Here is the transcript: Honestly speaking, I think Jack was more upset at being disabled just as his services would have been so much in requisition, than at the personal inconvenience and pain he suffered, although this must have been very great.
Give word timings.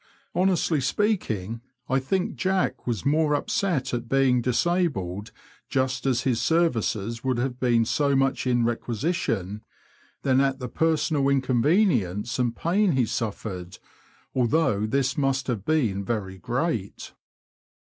Honestly 0.33 0.81
speaking, 0.81 1.61
I 1.87 1.99
think 1.99 2.33
Jack 2.33 2.87
was 2.87 3.05
more 3.05 3.35
upset 3.35 3.93
at 3.93 4.09
being 4.09 4.41
disabled 4.41 5.31
just 5.69 6.07
as 6.07 6.21
his 6.21 6.41
services 6.41 7.23
would 7.23 7.37
have 7.37 7.59
been 7.59 7.85
so 7.85 8.15
much 8.15 8.47
in 8.47 8.65
requisition, 8.65 9.63
than 10.23 10.41
at 10.41 10.57
the 10.57 10.69
personal 10.69 11.29
inconvenience 11.29 12.39
and 12.39 12.55
pain 12.55 12.93
he 12.93 13.05
suffered, 13.05 13.77
although 14.33 14.87
this 14.87 15.19
must 15.19 15.45
have 15.45 15.65
been 15.65 16.03
very 16.03 16.39
great. 16.39 17.13